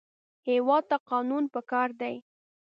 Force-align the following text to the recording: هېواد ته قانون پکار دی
هېواد 0.49 0.83
ته 0.89 0.97
قانون 1.11 1.43
پکار 1.53 1.89
دی 2.01 2.15